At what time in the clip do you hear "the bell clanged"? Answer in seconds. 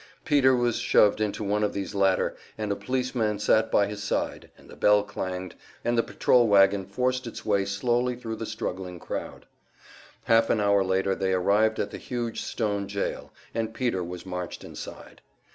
4.67-5.53